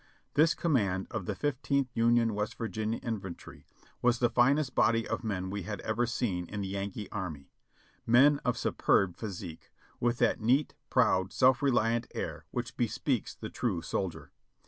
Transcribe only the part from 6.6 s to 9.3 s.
the Yankee Army; men of superb